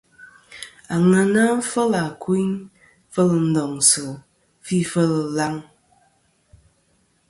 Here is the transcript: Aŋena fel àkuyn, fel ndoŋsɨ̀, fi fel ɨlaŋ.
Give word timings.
Aŋena 0.93 1.45
fel 1.69 1.91
àkuyn, 2.05 2.51
fel 3.13 3.29
ndoŋsɨ̀, 3.47 4.09
fi 4.65 4.77
fel 4.91 5.13
ɨlaŋ. 5.25 5.55